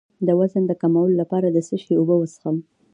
د 0.27 0.29
وزن 0.39 0.63
د 0.67 0.71
کمولو 0.81 1.15
لپاره 1.21 1.47
د 1.51 1.57
څه 1.67 1.75
شي 1.83 1.93
اوبه 1.97 2.15
وڅښم؟ 2.17 2.57